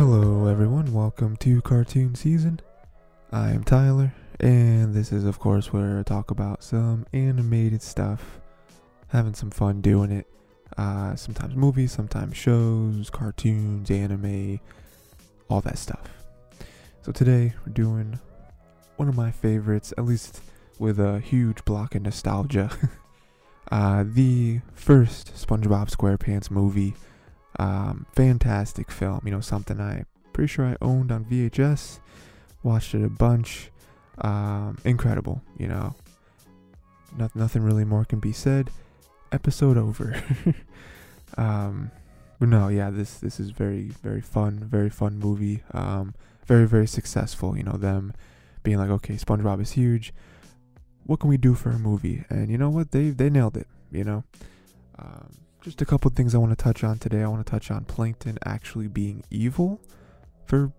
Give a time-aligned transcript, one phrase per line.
[0.00, 0.94] Hello, everyone.
[0.94, 2.58] Welcome to Cartoon Season.
[3.32, 8.40] I am Tyler, and this is, of course, where I talk about some animated stuff,
[9.08, 10.26] having some fun doing it.
[10.78, 14.58] Uh, sometimes movies, sometimes shows, cartoons, anime,
[15.50, 16.08] all that stuff.
[17.02, 18.18] So today we're doing
[18.96, 20.40] one of my favorites, at least
[20.78, 22.70] with a huge block of nostalgia.
[23.70, 26.94] uh, the first SpongeBob SquarePants movie.
[27.60, 29.20] Um, fantastic film.
[29.26, 32.00] You know, something I pretty sure I owned on VHS.
[32.62, 33.70] Watched it a bunch.
[34.16, 35.42] Um, incredible.
[35.58, 35.94] You know,
[37.18, 38.70] no, nothing really more can be said.
[39.30, 40.22] Episode over.
[41.36, 41.90] um,
[42.38, 45.62] but no, yeah, this this is very very fun, very fun movie.
[45.74, 46.14] Um,
[46.46, 47.58] very very successful.
[47.58, 48.14] You know, them
[48.62, 50.14] being like, okay, SpongeBob is huge.
[51.04, 52.24] What can we do for a movie?
[52.30, 52.92] And you know what?
[52.92, 53.66] They they nailed it.
[53.92, 54.24] You know.
[54.98, 57.22] Um, just a couple things I want to touch on today.
[57.22, 59.80] I want to touch on Plankton actually being evil
[60.46, 60.72] for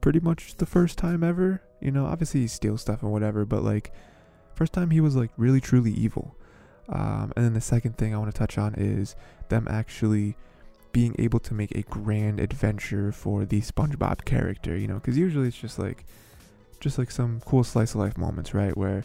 [0.00, 1.62] pretty much the first time ever.
[1.80, 3.92] You know, obviously he steals stuff and whatever, but like
[4.54, 6.36] first time he was like really truly evil.
[6.88, 9.14] Um, and then the second thing I want to touch on is
[9.48, 10.36] them actually
[10.92, 14.76] being able to make a grand adventure for the SpongeBob character.
[14.76, 16.04] You know, because usually it's just like
[16.80, 18.76] just like some cool slice of life moments, right?
[18.76, 19.04] Where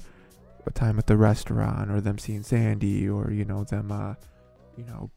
[0.66, 3.92] a time at the restaurant, or them seeing Sandy, or you know them.
[3.92, 4.16] Uh,
[4.78, 5.10] you know,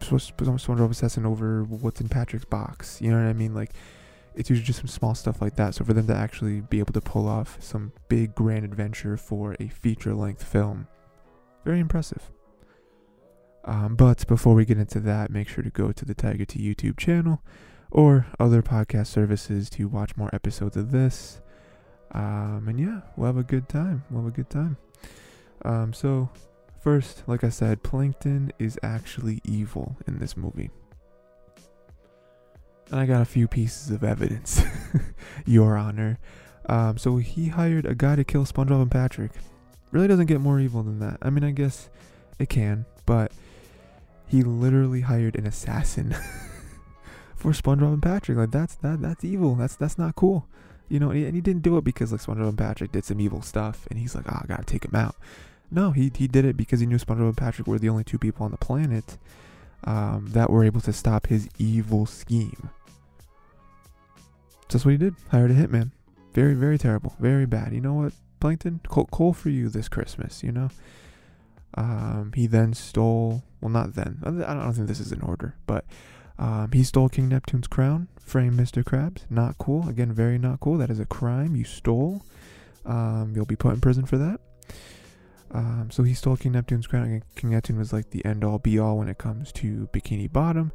[0.00, 3.00] SpongeBob obsessing over what's in Patrick's box.
[3.00, 3.54] You know what I mean?
[3.54, 3.72] Like,
[4.34, 5.74] it's usually just some small stuff like that.
[5.74, 9.56] So for them to actually be able to pull off some big grand adventure for
[9.60, 10.86] a feature length film,
[11.64, 12.30] very impressive.
[13.64, 16.58] Um, but before we get into that, make sure to go to the Tiger T
[16.58, 17.42] YouTube channel
[17.90, 21.40] or other podcast services to watch more episodes of this.
[22.12, 24.02] Um, and yeah, we'll have a good time.
[24.10, 24.76] We'll have a good time.
[25.64, 26.28] Um, so
[26.82, 30.70] First, like I said, Plankton is actually evil in this movie.
[32.90, 34.62] And I got a few pieces of evidence,
[35.46, 36.18] Your Honor.
[36.66, 39.30] Um, so he hired a guy to kill SpongeBob and Patrick.
[39.92, 41.18] Really doesn't get more evil than that.
[41.22, 41.88] I mean, I guess
[42.40, 43.30] it can, but
[44.26, 46.16] he literally hired an assassin
[47.36, 48.38] for SpongeBob and Patrick.
[48.38, 49.54] Like that's that that's evil.
[49.54, 50.48] That's that's not cool.
[50.88, 53.04] You know, and he, and he didn't do it because like SpongeBob and Patrick did
[53.04, 55.14] some evil stuff, and he's like, oh, I gotta take him out.
[55.72, 58.18] No, he he did it because he knew SpongeBob and Patrick were the only two
[58.18, 59.16] people on the planet
[59.84, 62.70] um, that were able to stop his evil scheme.
[64.68, 65.14] So that's what he did.
[65.30, 65.92] Hired a hitman.
[66.34, 67.16] Very very terrible.
[67.18, 67.72] Very bad.
[67.72, 68.80] You know what, Plankton?
[68.88, 70.42] Coal, coal for you this Christmas.
[70.42, 70.70] You know.
[71.74, 73.42] Um, he then stole.
[73.62, 74.18] Well, not then.
[74.24, 75.86] I don't think this is in order, but
[76.38, 78.08] um, he stole King Neptune's crown.
[78.20, 78.84] Framed Mr.
[78.84, 79.22] Krabs.
[79.30, 79.88] Not cool.
[79.88, 80.76] Again, very not cool.
[80.78, 81.56] That is a crime.
[81.56, 82.22] You stole.
[82.84, 84.40] Um, you'll be put in prison for that.
[85.52, 87.04] Um, so he stole King Neptune's crown.
[87.04, 90.32] and King Neptune was like the end all be all when it comes to Bikini
[90.32, 90.72] Bottom.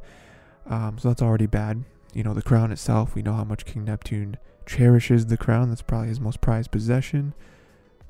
[0.68, 1.84] Um, so that's already bad.
[2.14, 5.70] You know, the crown itself, we know how much King Neptune cherishes the crown.
[5.70, 7.34] That's probably his most prized possession.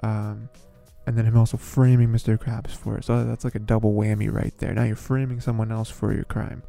[0.04, 0.50] Um,
[1.06, 2.38] and then him also framing Mr.
[2.38, 3.06] Krabs for it.
[3.06, 4.74] So that's like a double whammy right there.
[4.74, 6.64] Now you're framing someone else for your crime.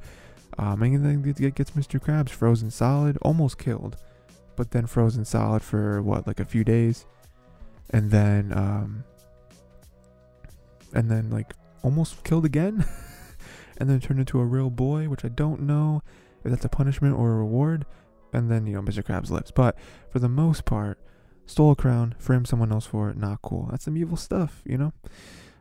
[0.59, 2.01] Um, and then it gets Mr.
[2.01, 3.97] Krabs frozen solid, almost killed,
[4.57, 7.05] but then frozen solid for what, like a few days.
[7.91, 9.05] And then um,
[10.93, 12.85] and then like almost killed again
[13.79, 16.03] and then turned into a real boy which i don't know
[16.45, 17.85] if that's a punishment or a reward
[18.33, 19.51] and then you know mr krabs lives.
[19.51, 19.77] But
[20.11, 20.99] for the most part
[21.47, 23.69] stole a crown framed someone else for it not cool.
[23.71, 24.93] That's some evil stuff you know?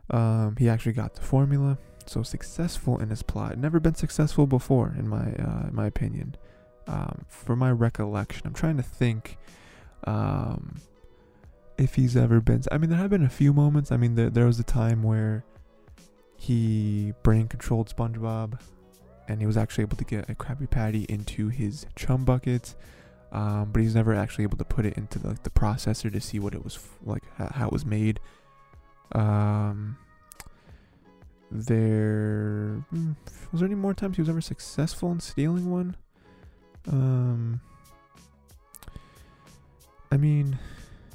[0.09, 1.77] Um, he actually got the formula.
[2.05, 3.57] So successful in his plot.
[3.57, 6.35] Never been successful before in my uh, my opinion.
[6.87, 9.37] Um, for my recollection i'm trying to think
[10.05, 10.79] um,
[11.77, 12.63] if he's ever been.
[12.71, 13.91] I mean, there have been a few moments.
[13.91, 15.43] I mean, there there was a time where
[16.35, 18.59] he brain controlled SpongeBob,
[19.27, 22.75] and he was actually able to get a Krabby Patty into his chum bucket.
[23.31, 26.21] Um, but he's never actually able to put it into the, like the processor to
[26.21, 28.21] see what it was like, how, it was made.
[29.11, 29.97] Um,
[31.51, 33.11] there hmm,
[33.51, 35.97] was there any more times he was ever successful in stealing one?
[36.89, 37.59] Um,
[40.09, 40.57] I mean,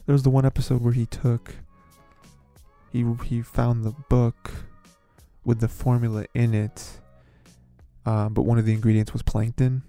[0.06, 1.54] there was the one episode where he took
[2.92, 4.52] he he found the book
[5.44, 7.00] with the formula in it,
[8.04, 9.82] um, but one of the ingredients was plankton.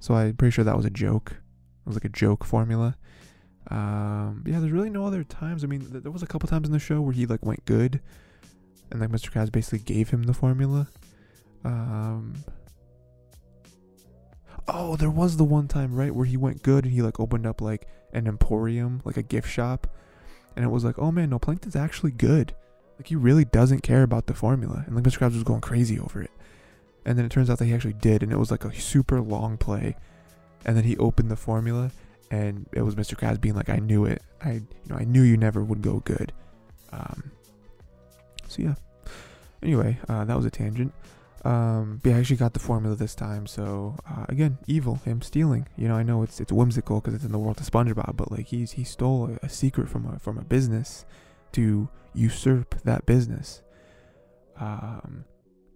[0.00, 1.32] So I'm pretty sure that was a joke.
[1.32, 2.96] It was like a joke formula.
[3.70, 5.62] Um, yeah, there's really no other times.
[5.62, 7.64] I mean, th- there was a couple times in the show where he like went
[7.64, 8.00] good,
[8.90, 9.30] and like Mr.
[9.30, 10.88] Krabs basically gave him the formula.
[11.64, 12.34] Um,
[14.68, 17.46] oh, there was the one time right where he went good and he like opened
[17.46, 19.86] up like an emporium, like a gift shop,
[20.54, 22.54] and it was like, oh man, no, Plankton's actually good.
[22.98, 25.18] Like he really doesn't care about the formula, and like Mr.
[25.18, 26.30] Krabs was going crazy over it.
[27.04, 29.20] And then it turns out that he actually did, and it was like a super
[29.20, 29.96] long play.
[30.64, 31.92] and then he opened the formula,
[32.30, 33.14] and it was Mr.
[33.16, 34.22] Krabs being like, "I knew it.
[34.42, 36.32] I, you know, I knew you never would go good."
[36.92, 37.30] Um,
[38.48, 38.74] so yeah.
[39.62, 40.92] Anyway, uh, that was a tangent.
[41.44, 43.46] Um, but yeah, I actually got the formula this time.
[43.46, 45.68] So uh, again, evil, him stealing.
[45.76, 48.32] You know, I know it's it's whimsical because it's in the world of SpongeBob, but
[48.32, 51.04] like he's he stole a, a secret from a from a business
[51.52, 53.62] to usurp that business.
[54.58, 55.24] Um,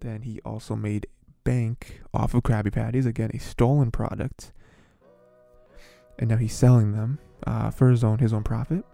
[0.01, 1.07] then he also made
[1.45, 3.07] bank off of Krabby Patties.
[3.07, 4.53] Again, a stolen product,
[6.19, 8.85] and now he's selling them uh, for his own his own profit.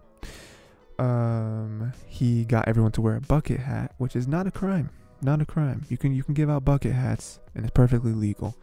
[0.99, 4.89] Um, he got everyone to wear a bucket hat, which is not a crime
[5.21, 5.85] not a crime.
[5.89, 8.55] You can you can give out bucket hats and it's perfectly legal.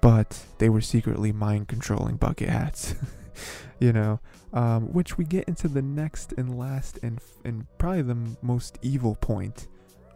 [0.00, 2.94] But they were secretly mind controlling bucket hats.
[3.80, 4.20] you know,
[4.52, 9.16] um, which we get into the next and last and and probably the most evil
[9.16, 9.68] point.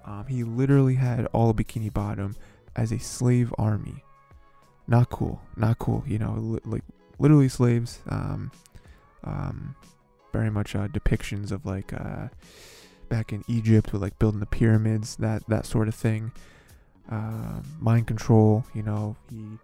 [0.04, 2.34] Um, he literally had all Bikini Bottom
[2.76, 4.04] as a slave army.
[4.86, 5.40] Not cool.
[5.56, 6.02] Not cool.
[6.06, 6.84] You know, li- like
[7.18, 8.00] literally slaves.
[8.08, 8.50] Um,
[9.24, 9.74] um,
[10.32, 12.28] very much uh, depictions of like uh,
[13.08, 16.32] back in Egypt with like building the pyramids, that that sort of thing.
[17.10, 19.58] Uh, mind control, you know, he.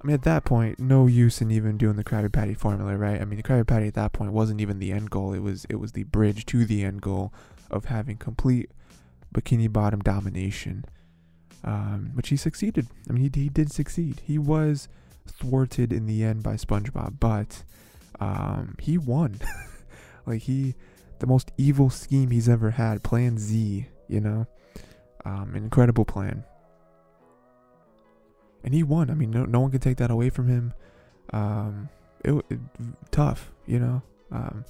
[0.00, 3.20] I mean, at that point, no use in even doing the Krabby Patty formula, right?
[3.20, 5.32] I mean, the Krabby Patty at that point wasn't even the end goal.
[5.32, 7.32] It was it was the bridge to the end goal
[7.70, 8.70] of having complete
[9.34, 10.84] Bikini Bottom domination,
[11.64, 12.86] um, which he succeeded.
[13.08, 14.22] I mean, he he did succeed.
[14.24, 14.88] He was
[15.26, 17.62] thwarted in the end by SpongeBob, but
[18.20, 19.40] um, he won.
[20.26, 20.74] like he
[21.20, 23.02] the most evil scheme he's ever had.
[23.02, 24.46] Plan Z, you know,
[25.24, 26.44] um, incredible plan,
[28.64, 29.10] and he won.
[29.10, 30.74] I mean, no, no one can take that away from him.
[31.32, 31.88] Um,
[32.24, 32.58] it, it
[33.10, 34.02] tough, you know.
[34.30, 34.64] Um,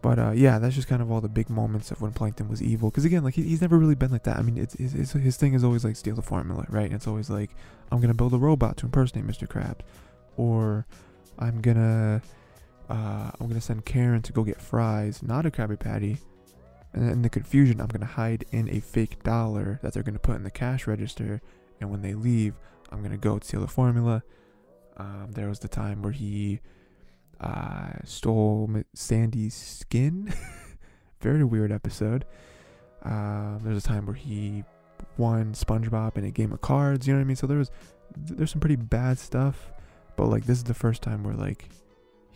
[0.00, 2.62] but uh, yeah, that's just kind of all the big moments of when Plankton was
[2.62, 2.90] evil.
[2.90, 4.36] Because again, like he, he's never really been like that.
[4.36, 6.92] I mean, it's, it's, his thing is always like steal the formula, right?
[6.92, 7.50] It's always like
[7.90, 9.48] I'm gonna build a robot to impersonate Mr.
[9.48, 9.80] Krabs,
[10.36, 10.86] or
[11.38, 12.22] I'm gonna
[12.88, 16.18] uh, I'm gonna send Karen to go get fries, not a Krabby Patty.
[16.94, 20.36] And in the confusion, I'm gonna hide in a fake dollar that they're gonna put
[20.36, 21.42] in the cash register.
[21.80, 22.54] And when they leave,
[22.90, 24.22] I'm gonna go steal the formula.
[24.96, 26.60] Um, there was the time where he
[27.40, 30.32] uh, stole Sandy's skin.
[31.20, 32.24] Very weird episode.
[33.04, 34.64] Uh, there's a time where he
[35.16, 37.06] won SpongeBob in a game of cards.
[37.06, 37.36] You know what I mean?
[37.36, 37.70] So there was
[38.16, 39.70] there's some pretty bad stuff,
[40.16, 41.68] but like this is the first time where like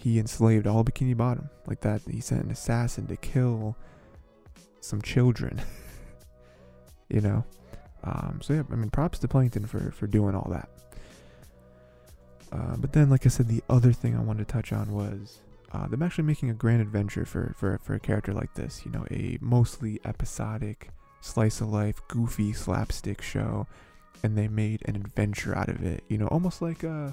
[0.02, 2.02] he enslaved all Bikini Bottom like that.
[2.10, 3.76] He sent an assassin to kill
[4.80, 5.60] some children.
[7.08, 7.44] you know,
[8.02, 10.68] um, so yeah, I mean, props to Plankton for for doing all that.
[12.50, 15.38] Uh, but then, like I said, the other thing I wanted to touch on was
[15.72, 18.82] uh, them actually making a grand adventure for, for for a character like this.
[18.84, 20.90] You know, a mostly episodic,
[21.20, 23.68] slice of life, goofy slapstick show,
[24.24, 26.02] and they made an adventure out of it.
[26.08, 27.12] You know, almost like a uh,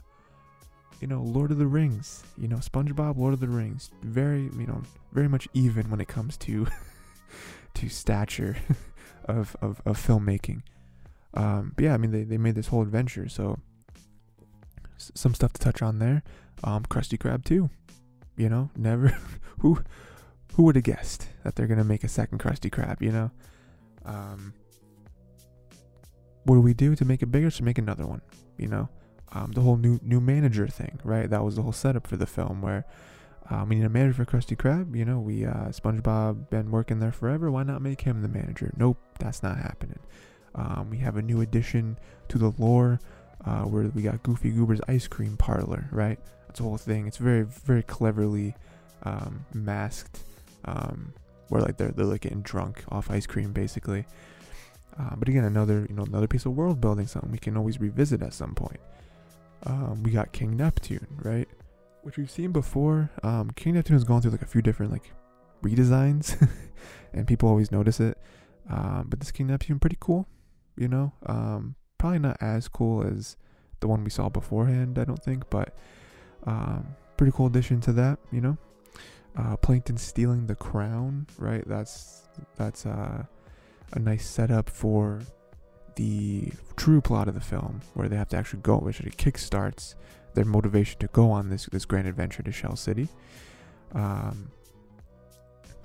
[1.00, 4.68] you know, Lord of the Rings, you know, SpongeBob, Lord of the Rings, very, you
[4.68, 4.82] know,
[5.14, 6.68] very much even when it comes to
[7.76, 8.58] to stature
[9.26, 10.62] of, of, of filmmaking.
[11.34, 13.60] Um, but yeah, I mean, they, they made this whole adventure, so
[14.96, 16.24] s- some stuff to touch on there.
[16.64, 17.70] Um, Krusty Krab 2,
[18.36, 19.18] you know, never
[19.60, 19.82] who
[20.56, 23.32] who would have guessed that they're gonna make a second Krusty Krab, you know?
[24.06, 24.54] Um,
[26.44, 27.52] what do we do to make it bigger?
[27.52, 28.22] To make another one,
[28.58, 28.90] you know?
[29.32, 31.30] Um, the whole new new manager thing, right?
[31.30, 32.86] That was the whole setup for the film where
[33.50, 34.96] um, we need a manager for Krusty Krab.
[34.96, 37.52] You know, we uh, SpongeBob been working there forever.
[37.52, 38.72] Why not make him the manager?
[38.78, 40.00] Nope, that's not happening.
[40.56, 41.98] Um, we have a new addition
[42.30, 43.00] to the lore
[43.46, 46.20] uh, where we got Goofy Goober's ice cream parlor, right?
[46.48, 47.08] That's the whole thing.
[47.08, 48.56] It's very very cleverly
[49.04, 50.22] um, masked,
[50.66, 51.14] um,
[51.50, 54.06] where like they're they're like getting drunk off ice cream basically.
[55.00, 57.80] Uh, but again, another you know another piece of world building, something we can always
[57.80, 58.80] revisit at some point
[59.64, 61.48] um, we got King Neptune, right?
[62.04, 63.10] Which we've seen before.
[63.24, 65.12] Um, King Neptune has gone through like a few different like
[65.64, 66.50] redesigns,
[67.14, 68.18] and people always notice it.
[68.70, 70.28] Um, but this King Neptune pretty cool,
[70.78, 71.14] you know.
[71.26, 73.36] Um, probably not as cool as
[73.80, 75.76] the one we saw beforehand, I don't think, but
[76.46, 78.58] um, pretty cool addition to that, you know.
[79.38, 81.64] Uh, Plankton stealing the crown, right?
[81.68, 83.24] That's that's uh,
[83.94, 85.22] a nice setup for
[86.00, 89.96] the true plot of the film, where they have to actually go, which actually kickstarts
[90.34, 93.10] their motivation to go on this this grand adventure to Shell City.
[93.94, 94.50] Um,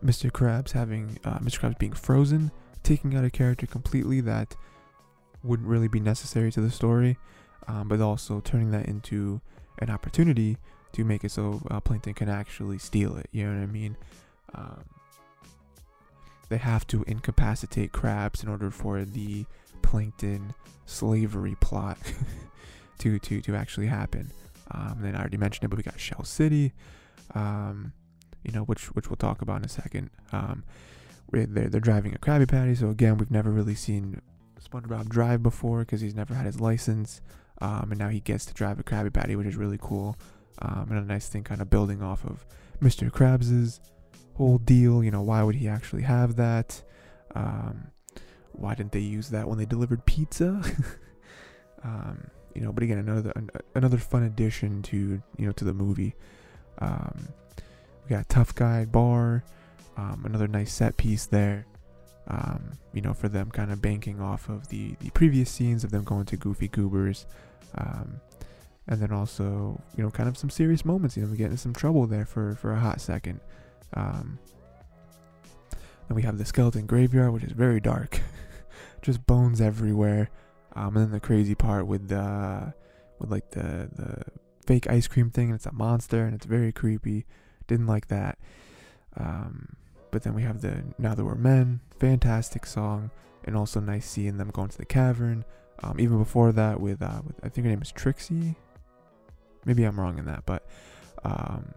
[0.05, 0.31] Mr.
[0.31, 1.59] Krabs having uh, Mr.
[1.59, 2.53] Krabs being frozen,
[2.85, 4.55] taking out a character completely that
[5.43, 7.19] wouldn't really be necessary to the story,
[7.67, 9.41] um, but also turning that into
[9.81, 10.59] an opportunity
[10.93, 13.27] to make it so uh, Plankton can actually steal it.
[13.33, 13.97] You know what I mean?
[14.55, 14.85] Um,
[16.51, 19.47] they have to incapacitate Krabs in order for the
[19.85, 20.55] plankton
[20.87, 21.99] slavery plot
[22.99, 24.31] to to to actually happen.
[24.71, 26.73] Um, then I already mentioned it, but we got Shell City,
[27.35, 27.93] um,
[28.43, 30.11] you know, which which we'll talk about in a second.
[30.33, 30.65] Um,
[31.31, 34.21] they're they're driving a Krabby Patty, so again, we've never really seen
[34.63, 37.21] SpongeBob drive before because he's never had his license,
[37.61, 40.17] um, and now he gets to drive a Krabby Patty, which is really cool,
[40.61, 42.47] um, and a nice thing, kind of building off of
[42.83, 43.11] Mr.
[43.11, 43.81] Krabs's
[44.35, 45.05] whole deal.
[45.05, 46.83] You know, why would he actually have that?
[47.35, 47.89] Um,
[48.57, 50.63] why didn't they use that when they delivered pizza?
[51.85, 53.33] um, you know, but again, another
[53.75, 56.15] another fun addition to you know to the movie.
[56.79, 57.29] Um,
[58.05, 59.45] we got tough guy bar,
[59.97, 61.67] um, another nice set piece there.
[62.27, 65.91] Um, you know, for them kind of banking off of the the previous scenes of
[65.91, 67.27] them going to Goofy Goobers,
[67.77, 68.21] um,
[68.87, 71.17] and then also you know kind of some serious moments.
[71.17, 73.41] You know, we get into some trouble there for for a hot second.
[73.95, 74.39] Um,
[76.09, 78.21] then we have the skeleton graveyard, which is very dark,
[79.05, 80.31] just bones everywhere.
[80.75, 82.75] Um, and then the crazy part with the
[83.21, 84.25] with like the the
[84.67, 87.27] fake ice cream thing, and it's a monster, and it's very creepy.
[87.69, 88.39] Didn't like that.
[89.17, 89.77] Um,
[90.11, 93.11] but then we have the Now That We're Men, fantastic song,
[93.45, 95.45] and also nice seeing them going to the cavern.
[95.83, 98.55] Um, even before that, with, uh, with I think her name is Trixie.
[99.65, 100.67] Maybe I'm wrong in that, but
[101.25, 101.75] um,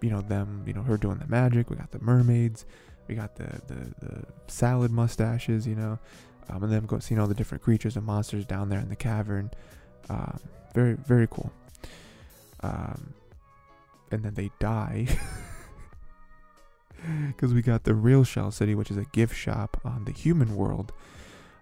[0.00, 1.70] you know them, you know her doing the magic.
[1.70, 2.64] We got the mermaids,
[3.12, 5.98] we got the the, the salad mustaches, you know,
[6.48, 8.96] um, and then go seeing all the different creatures and monsters down there in the
[8.96, 9.50] cavern.
[10.08, 10.40] Um,
[10.74, 11.52] very very cool.
[12.60, 13.14] Um,
[14.10, 15.06] and then they die.
[17.26, 20.54] Because we got the real Shell City, which is a gift shop on the human
[20.54, 20.92] world.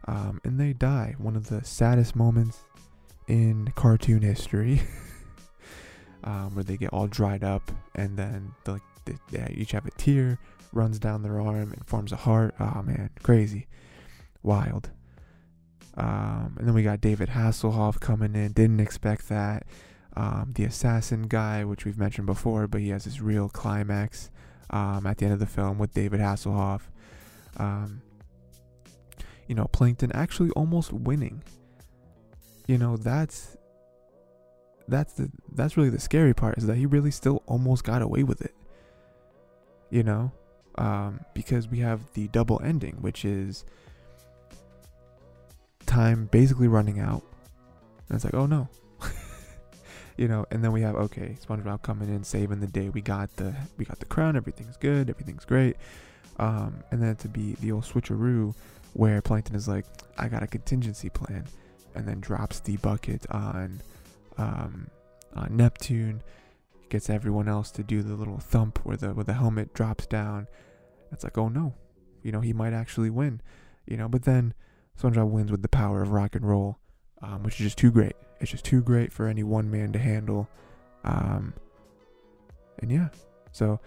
[0.07, 1.15] Um, and they die.
[1.17, 2.59] One of the saddest moments
[3.27, 4.83] in cartoon history.
[6.25, 9.91] um, where they get all dried up and then like they, they each have a
[9.93, 10.39] tear
[10.73, 12.55] runs down their arm and forms a heart.
[12.61, 13.67] Oh man, crazy,
[14.43, 14.91] wild.
[15.97, 18.53] Um, and then we got David Hasselhoff coming in.
[18.53, 19.67] Didn't expect that.
[20.17, 24.31] Um, the assassin guy, which we've mentioned before, but he has this real climax
[24.71, 26.83] um, at the end of the film with David Hasselhoff.
[27.57, 28.03] Um,
[29.47, 31.43] you know, Plankton actually almost winning.
[32.67, 33.57] You know, that's
[34.87, 38.23] that's the that's really the scary part is that he really still almost got away
[38.23, 38.55] with it.
[39.91, 40.33] You know,
[40.77, 43.65] um, because we have the double ending, which is
[45.87, 47.23] time basically running out,
[48.09, 48.69] and it's like, oh no,
[50.17, 52.89] you know, and then we have okay, SpongeBob coming in saving the day.
[52.89, 54.37] We got the we got the crown.
[54.37, 55.11] Everything's good.
[55.11, 55.77] Everything's great.
[56.39, 58.55] Um, and then to be the old switcheroo
[58.95, 59.85] where Plankton is like,
[60.19, 61.45] I got a contingency plan,
[61.95, 63.81] and then drops the bucket on
[64.39, 64.89] um,
[65.35, 66.23] on Neptune.
[66.91, 70.49] Gets everyone else to do the little thump where the where the helmet drops down.
[71.13, 71.75] It's like, oh no,
[72.23, 73.41] you know he might actually win,
[73.87, 74.09] you know.
[74.09, 74.55] But then
[75.01, 76.79] SpongeBob wins with the power of rock and roll,
[77.23, 78.17] um, which is just too great.
[78.41, 80.49] It's just too great for any one man to handle.
[81.05, 81.55] Um,
[82.81, 83.09] and yeah,
[83.53, 83.81] so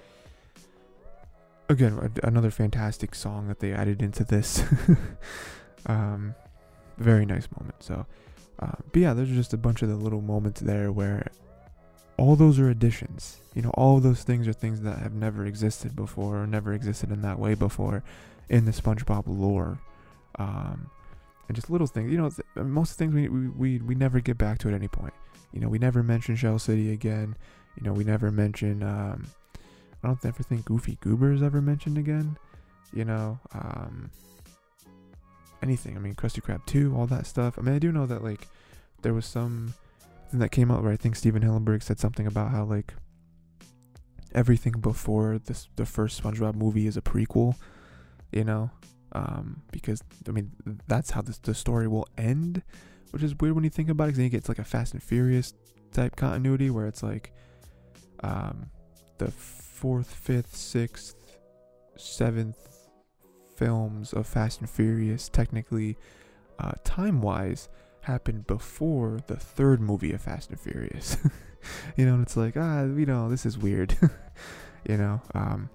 [1.70, 4.64] again, another fantastic song that they added into this.
[5.86, 6.36] um,
[6.98, 7.82] very nice moment.
[7.84, 8.06] So,
[8.60, 11.28] uh, but yeah, there's just a bunch of the little moments there where
[12.18, 13.38] all those are additions.
[13.54, 17.12] You know, all those things are things that have never existed before or never existed
[17.12, 18.04] in that way before
[18.50, 19.80] in the SpongeBob lore.
[20.36, 20.90] Um,
[21.48, 22.12] and just little things.
[22.12, 24.88] You know, th- most things we, we, we, we never get back to at any
[24.88, 25.14] point.
[25.52, 27.36] You know, we never mention Shell City again.
[27.76, 29.28] You know, we never mention, um,
[30.04, 32.38] I don't ever think Goofy Goober is ever mentioned again.
[32.92, 34.10] You know, um,
[35.62, 35.96] anything.
[35.96, 37.58] I mean, Krusty Krab 2, all that stuff.
[37.58, 38.48] I mean, I do know that, like,
[39.02, 39.74] there was some
[40.34, 42.94] thing that came out where I think Stephen Hillenburg said something about how, like,
[44.34, 47.56] everything before this, the first SpongeBob movie is a prequel,
[48.32, 48.72] you know?
[49.14, 50.52] um, because I mean
[50.88, 52.64] that's how this, the story will end,
[53.12, 54.08] which is weird when you think about it.
[54.08, 55.54] Because then you get like a Fast and Furious
[55.92, 57.32] type continuity where it's like
[58.24, 58.70] um,
[59.20, 61.16] the fourth, fifth, sixth,
[61.96, 62.58] seventh
[63.56, 65.96] films of Fast and Furious technically
[66.60, 67.70] uh, time wise
[68.04, 71.18] happened before the third movie of Fast and Furious.
[71.98, 73.98] you know, and it's like ah, you know, this is weird.
[74.88, 75.70] you know, um,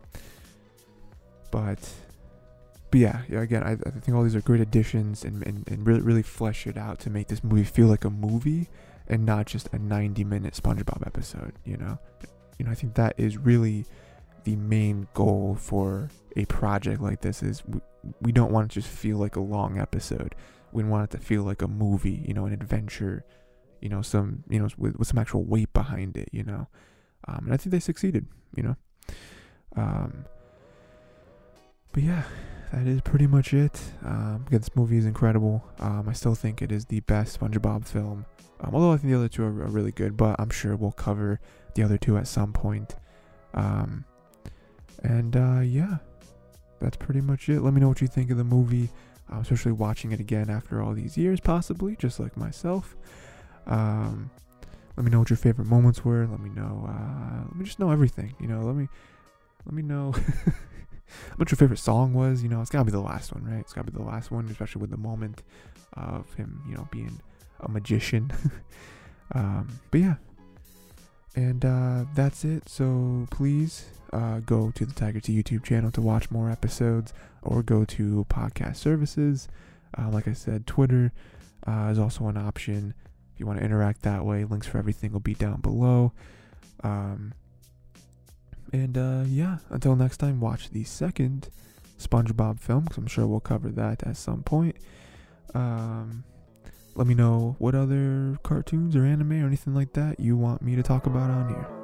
[1.50, 1.78] but
[2.90, 5.86] but yeah, yeah again, I, I think all these are great additions and, and, and
[5.86, 8.68] really, really flesh it out to make this movie feel like a movie
[9.08, 11.98] and not just a 90 minute SpongeBob episode, you know?
[12.58, 13.84] You know, I think that is really
[14.44, 17.80] the main goal for a project like this is we,
[18.20, 20.34] we don't want to just feel like a long episode.
[20.72, 23.24] We want it to feel like a movie, you know, an adventure,
[23.80, 26.68] you know, some, you know, with, with some actual weight behind it, you know?
[27.26, 28.76] Um, and I think they succeeded, you know?
[29.76, 30.24] Um,
[31.92, 32.22] but yeah,
[32.72, 33.80] that is pretty much it.
[34.04, 35.64] Um, again, this movie is incredible.
[35.78, 38.26] Um, I still think it is the best SpongeBob film.
[38.60, 40.92] Um, although I think the other two are, are, really good, but I'm sure we'll
[40.92, 41.40] cover
[41.74, 42.96] the other two at some point.
[43.54, 44.04] Um,
[45.02, 45.98] and uh, yeah,
[46.80, 47.60] that's pretty much it.
[47.60, 48.90] Let me know what you think of the movie,
[49.32, 52.96] uh, especially watching it again after all these years, possibly, just like myself.
[53.66, 54.30] Um,
[54.96, 56.26] let me know what your favorite moments were.
[56.26, 56.86] Let me know.
[56.88, 58.34] Uh, let me just know everything.
[58.40, 58.88] You know, let me
[59.64, 60.12] let me know
[61.36, 62.42] what your favorite song was.
[62.42, 63.60] You know, it's gotta be the last one, right?
[63.60, 65.42] It's gotta be the last one, especially with the moment
[65.92, 67.20] of him, you know, being
[67.60, 68.32] a magician.
[69.32, 70.14] um, but yeah,
[71.38, 72.68] and uh, that's it.
[72.68, 77.62] So please uh, go to the Tiger T YouTube channel to watch more episodes, or
[77.62, 79.48] go to podcast services.
[79.96, 81.12] Uh, like I said, Twitter
[81.64, 82.92] uh, is also an option
[83.32, 84.44] if you want to interact that way.
[84.44, 86.12] Links for everything will be down below.
[86.82, 87.34] Um,
[88.72, 91.50] and uh, yeah, until next time, watch the second
[92.00, 94.74] SpongeBob film because I'm sure we'll cover that at some point.
[95.54, 96.24] Um,
[96.98, 100.74] let me know what other cartoons or anime or anything like that you want me
[100.74, 101.77] to talk about on here.